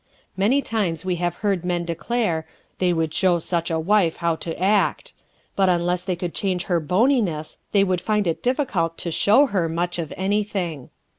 [0.35, 2.47] Many times we have heard men declare
[2.79, 5.13] "they would show such a wife how to act,"
[5.55, 9.69] but unless they could change her boniness they would find it difficult to "show her"
[9.69, 10.89] much of anything.